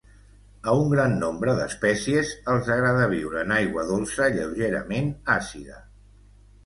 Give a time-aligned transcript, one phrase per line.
[0.69, 5.79] A un gran nombre d'espècies els agrada viure en aigua dolça lleugerament àcida.